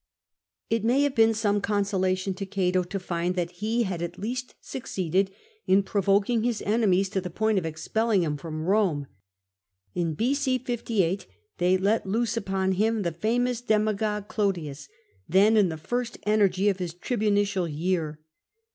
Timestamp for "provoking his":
5.83-6.63